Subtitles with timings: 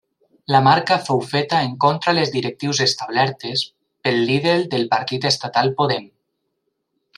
[0.53, 3.67] La marca fou feta en contra les directrius establertes
[4.09, 6.13] pel líder del partit estatal Podem.